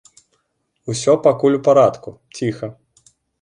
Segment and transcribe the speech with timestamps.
[0.93, 2.73] Усё пакуль у парадку, ціха.